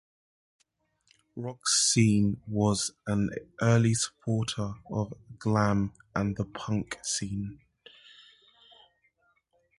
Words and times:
"Rock 1.35 1.67
Scene" 1.67 2.41
was 2.47 2.89
an 3.05 3.29
early 3.61 3.93
supporter 3.93 4.71
of 4.89 5.13
glam 5.37 5.93
and 6.15 6.35
the 6.35 6.45
punk 6.45 6.97
scene. 7.03 7.59